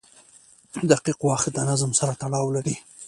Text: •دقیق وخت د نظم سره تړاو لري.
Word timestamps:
•دقیق 0.91 1.19
وخت 1.29 1.47
د 1.53 1.57
نظم 1.69 1.91
سره 1.99 2.13
تړاو 2.21 2.53
لري. 2.55 2.75